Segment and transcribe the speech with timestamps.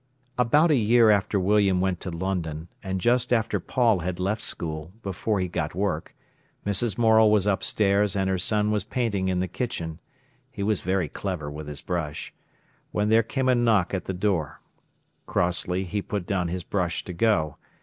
[0.39, 4.91] About a year after William went to London, and just after Paul had left school,
[5.03, 6.15] before he got work,
[6.65, 6.97] Mrs.
[6.97, 11.67] Morel was upstairs and her son was painting in the kitchen—he was very clever with
[11.67, 14.59] his brush—when there came a knock at the door.
[15.27, 17.57] Crossly he put down his brush to go.